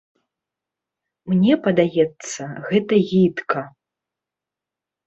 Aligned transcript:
Мне 1.33 1.53
падаецца, 1.67 2.43
гэта 2.71 2.93
гідка. 3.13 3.61